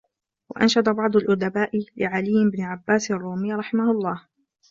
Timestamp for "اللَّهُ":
3.91-4.21